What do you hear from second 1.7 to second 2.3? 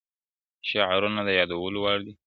وړ دي-